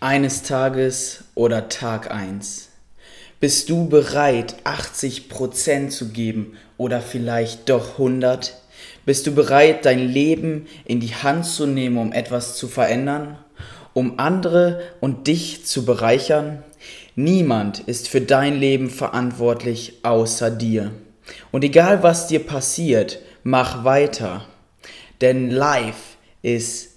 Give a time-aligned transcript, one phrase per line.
[0.00, 2.68] Eines Tages oder Tag 1.
[3.40, 8.54] Bist du bereit, 80% zu geben oder vielleicht doch 100?
[9.06, 13.38] Bist du bereit, dein Leben in die Hand zu nehmen, um etwas zu verändern?
[13.94, 16.62] Um andere und dich zu bereichern?
[17.16, 20.90] Niemand ist für dein Leben verantwortlich außer dir.
[21.50, 24.44] Und egal was dir passiert, mach weiter.
[25.20, 26.93] Denn life is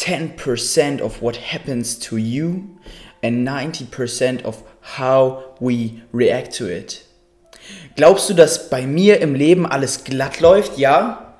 [0.00, 2.78] 10% of what happens to you
[3.22, 4.62] and 90% of
[4.96, 7.04] how we react to it.
[7.96, 10.78] Glaubst du, dass bei mir im Leben alles glatt läuft?
[10.78, 11.36] Ja?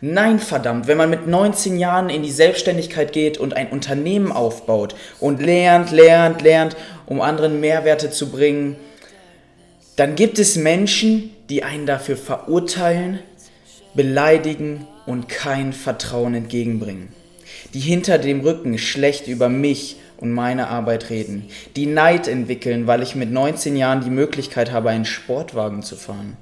[0.00, 4.94] Nein, verdammt, wenn man mit 19 Jahren in die Selbstständigkeit geht und ein Unternehmen aufbaut
[5.18, 6.76] und lernt, lernt, lernt,
[7.06, 8.76] um anderen Mehrwerte zu bringen,
[9.96, 13.18] dann gibt es Menschen, die einen dafür verurteilen,
[13.94, 17.08] beleidigen und kein Vertrauen entgegenbringen
[17.74, 23.02] die hinter dem Rücken schlecht über mich und meine Arbeit reden, die Neid entwickeln, weil
[23.02, 26.36] ich mit 19 Jahren die Möglichkeit habe, einen Sportwagen zu fahren.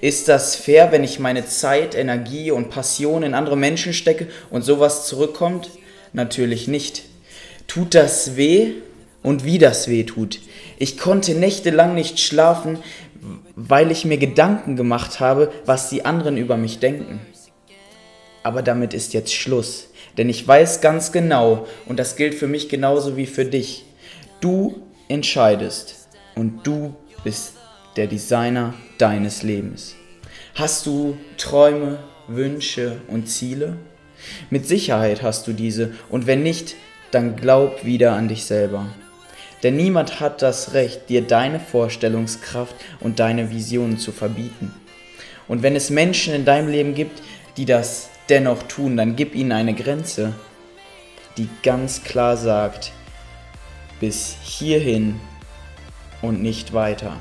[0.00, 4.62] Ist das fair, wenn ich meine Zeit, Energie und Passion in andere Menschen stecke und
[4.62, 5.70] sowas zurückkommt?
[6.12, 7.04] Natürlich nicht.
[7.66, 8.72] Tut das weh?
[9.22, 10.40] Und wie das weh tut.
[10.78, 12.78] Ich konnte nächtelang nicht schlafen,
[13.54, 17.20] weil ich mir Gedanken gemacht habe, was die anderen über mich denken.
[18.42, 19.88] Aber damit ist jetzt Schluss.
[20.16, 23.84] Denn ich weiß ganz genau, und das gilt für mich genauso wie für dich,
[24.40, 27.54] du entscheidest und du bist
[27.96, 29.94] der Designer deines Lebens.
[30.54, 31.98] Hast du Träume,
[32.28, 33.76] Wünsche und Ziele?
[34.50, 36.76] Mit Sicherheit hast du diese und wenn nicht,
[37.10, 38.86] dann glaub wieder an dich selber.
[39.62, 44.74] Denn niemand hat das Recht, dir deine Vorstellungskraft und deine Visionen zu verbieten.
[45.46, 47.22] Und wenn es Menschen in deinem Leben gibt,
[47.56, 50.34] die das dennoch tun, dann gib ihnen eine Grenze,
[51.36, 52.92] die ganz klar sagt,
[54.00, 55.20] bis hierhin
[56.20, 57.16] und nicht weiter.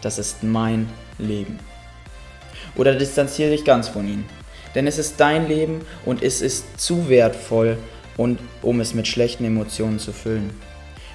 [0.00, 1.58] Das ist mein Leben.
[2.76, 4.26] Oder distanziere dich ganz von ihnen.
[4.74, 7.78] Denn es ist dein Leben und es ist zu wertvoll,
[8.16, 10.50] und, um es mit schlechten Emotionen zu füllen.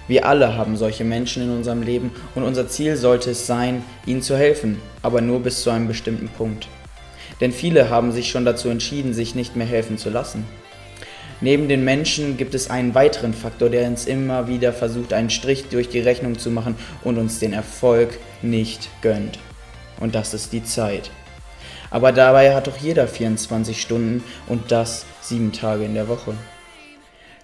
[0.08, 4.22] Wir alle haben solche Menschen in unserem Leben und unser Ziel sollte es sein, ihnen
[4.22, 6.68] zu helfen, aber nur bis zu einem bestimmten Punkt
[7.41, 10.45] denn viele haben sich schon dazu entschieden, sich nicht mehr helfen zu lassen.
[11.41, 15.69] Neben den Menschen gibt es einen weiteren Faktor, der uns immer wieder versucht, einen Strich
[15.69, 19.39] durch die Rechnung zu machen und uns den Erfolg nicht gönnt.
[20.01, 21.11] Und das ist die Zeit.
[21.91, 26.33] Aber dabei hat doch jeder 24 Stunden und das sieben Tage in der Woche.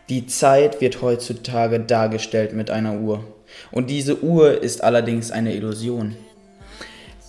[0.09, 3.23] Die Zeit wird heutzutage dargestellt mit einer Uhr.
[3.71, 6.15] Und diese Uhr ist allerdings eine Illusion.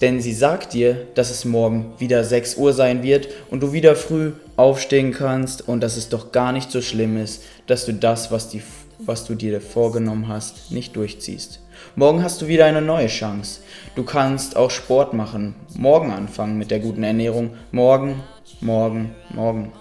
[0.00, 3.96] Denn sie sagt dir, dass es morgen wieder 6 Uhr sein wird und du wieder
[3.96, 8.30] früh aufstehen kannst und dass es doch gar nicht so schlimm ist, dass du das,
[8.30, 8.62] was, die,
[8.98, 11.60] was du dir vorgenommen hast, nicht durchziehst.
[11.94, 13.60] Morgen hast du wieder eine neue Chance.
[13.94, 15.54] Du kannst auch Sport machen.
[15.76, 17.50] Morgen anfangen mit der guten Ernährung.
[17.70, 18.22] Morgen,
[18.60, 19.72] morgen, morgen.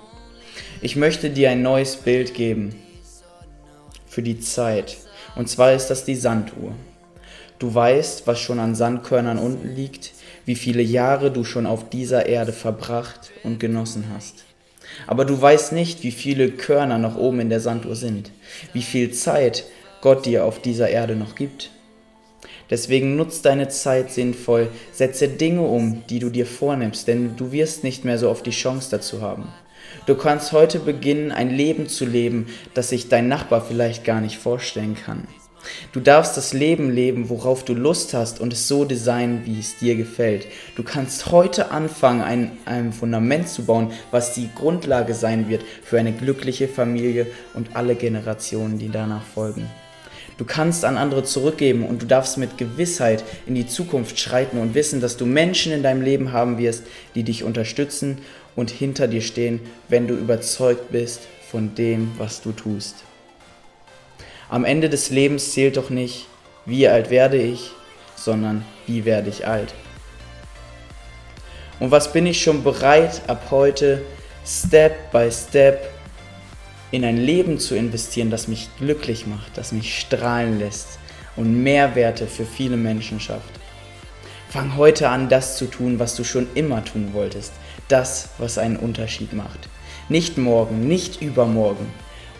[0.82, 2.76] Ich möchte dir ein neues Bild geben
[4.08, 4.98] für die Zeit.
[5.36, 6.72] Und zwar ist das die Sanduhr.
[7.60, 10.12] Du weißt, was schon an Sandkörnern unten liegt,
[10.46, 14.44] wie viele Jahre du schon auf dieser Erde verbracht und genossen hast.
[15.08, 18.32] Aber du weißt nicht, wie viele Körner noch oben in der Sanduhr sind,
[18.74, 19.64] wie viel Zeit
[20.02, 21.72] Gott dir auf dieser Erde noch gibt.
[22.70, 27.84] Deswegen nutz deine Zeit sinnvoll, setze Dinge um, die du dir vornimmst, denn du wirst
[27.84, 29.48] nicht mehr so oft die Chance dazu haben.
[30.08, 34.38] Du kannst heute beginnen, ein Leben zu leben, das sich dein Nachbar vielleicht gar nicht
[34.38, 35.28] vorstellen kann.
[35.92, 39.78] Du darfst das Leben leben, worauf du Lust hast und es so designen, wie es
[39.78, 40.48] dir gefällt.
[40.76, 46.00] Du kannst heute anfangen, ein, ein Fundament zu bauen, was die Grundlage sein wird für
[46.00, 49.70] eine glückliche Familie und alle Generationen, die danach folgen.
[50.38, 54.76] Du kannst an andere zurückgeben und du darfst mit Gewissheit in die Zukunft schreiten und
[54.76, 56.84] wissen, dass du Menschen in deinem Leben haben wirst,
[57.16, 58.18] die dich unterstützen
[58.56, 62.96] und hinter dir stehen, wenn du überzeugt bist von dem, was du tust.
[64.50, 66.28] Am Ende des Lebens zählt doch nicht,
[66.66, 67.72] wie alt werde ich,
[68.16, 69.74] sondern wie werde ich alt.
[71.80, 74.04] Und was bin ich schon bereit, ab heute
[74.46, 75.92] Step by Step
[76.92, 81.00] in ein Leben zu investieren, das mich glücklich macht, das mich strahlen lässt
[81.36, 83.60] und Mehrwerte für viele Menschen schafft.
[84.50, 87.52] Fang heute an, das zu tun, was du schon immer tun wolltest.
[87.88, 89.68] Das, was einen Unterschied macht.
[90.08, 91.88] Nicht morgen, nicht übermorgen,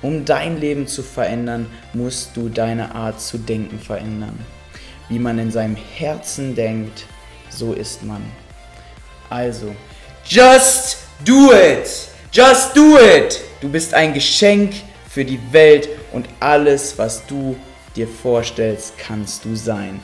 [0.02, 4.38] um dein Leben zu verändern, musst du deine Art zu denken verändern.
[5.10, 7.06] Wie man in seinem Herzen denkt,
[7.50, 8.22] so ist man.
[9.30, 9.76] Also,
[10.26, 11.88] just do it!
[12.32, 13.40] Just do it!
[13.62, 14.74] Du bist ein Geschenk
[15.10, 17.56] für die Welt und alles, was du
[17.96, 20.00] dir vorstellst, kannst du sein.